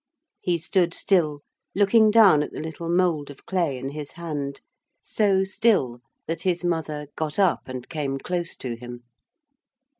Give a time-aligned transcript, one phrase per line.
[0.39, 1.41] He stood still,
[1.75, 4.59] looking down at the little mould of clay in his hand
[4.99, 9.03] so still that his mother got up and came close to him.